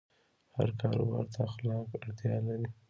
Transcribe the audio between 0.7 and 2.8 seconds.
کاروبار ته اخلاق اړتیا لري.